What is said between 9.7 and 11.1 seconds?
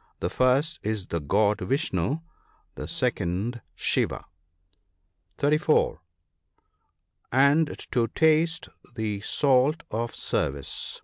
of service.